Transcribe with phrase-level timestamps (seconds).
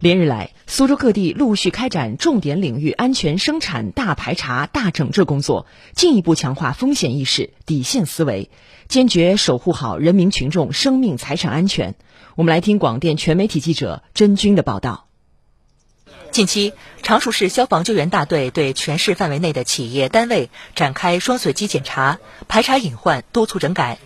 [0.00, 8.48] 连日来，苏州各地陆续开展重点领域安全生产大排查、大整治工作，进一步强化风险意识、底线思维，
[8.88, 11.96] 坚决守护好人民群众生命财产安全。
[12.34, 15.06] 我们来听广电全媒体记者甄军的报道。
[16.30, 16.72] 近期，
[17.02, 23.98] 常熟市消防救援大队对全市范围内的企业单位展开双随机检查，排查隐患，督促整改。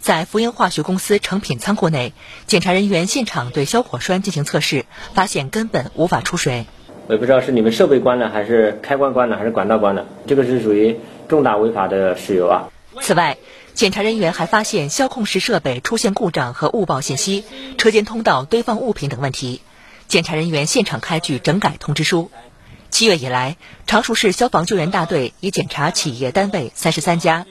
[0.00, 2.14] 在福英化学公司成品仓库内，
[2.46, 6.64] 检查人员现场对消火栓进行测试，发现根本无法出水。
[7.06, 10.96] 我也不知道是你们设备关了，还是开关关了，还是管道关了，这个是属于
[11.28, 12.70] 重大违法的事由啊。
[13.02, 13.36] 此外，
[13.74, 17.44] 检查人员还发现消控室设备出现故障和误报信息、
[17.76, 19.60] 车间通道堆放物品等问题。
[20.08, 22.30] 检查人员现场开具整改通知书。
[22.90, 23.56] 七月以来，
[23.86, 27.46] 常熟市消防救援大队已检查企业单位三十三家。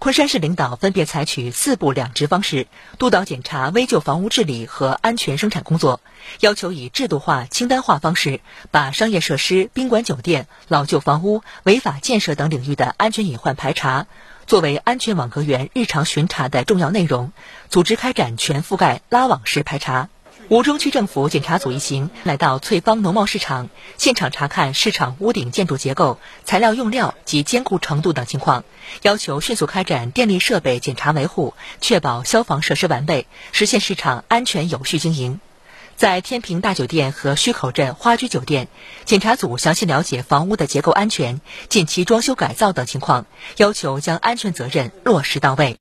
[0.00, 6.00] 昆山市领导分别采取四步两直方式，督导检查危旧房屋治理和安全生产工作，
[6.40, 8.40] 要求以制度化、清单化方式，
[8.70, 14.06] 把商业设施、宾馆酒店、老旧房屋、违法建设等领域的安全隐患排查，
[14.46, 17.30] 作为安全网格员日常巡查的重要内容，
[17.68, 20.08] 组织开展全覆盖拉网式排查。
[20.50, 28.64] 吴中区政府检查组一行来到翠芳农贸市场，现场查看市场屋顶建筑结构、材料用料及坚固程度等情况，
[29.02, 35.38] 要求迅速开展电力设备检查维护，确保消防设施完备，实现市场安全有序经营。
[35.94, 38.66] 在天平大酒店和胥口镇花居酒店，
[39.04, 43.26] 检查组详细了解房屋的结构安全、近期装修改造等情况，
[43.58, 45.78] 要求将安全责任落实到位。